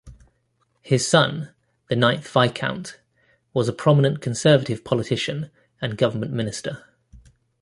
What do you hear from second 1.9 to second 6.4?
ninth Viscount, was a prominent Conservative politician and government